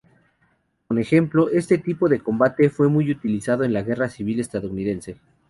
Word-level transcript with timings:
Como 0.87 0.99
ejemplo, 0.99 1.49
este 1.51 1.77
tipo 1.77 2.09
de 2.09 2.21
combate 2.21 2.71
fue 2.71 2.87
muy 2.89 3.11
utilizado 3.11 3.63
en 3.63 3.71
la 3.73 3.83
Guerra 3.83 4.09
Civil 4.09 4.39
Estadounidense. 4.39 5.17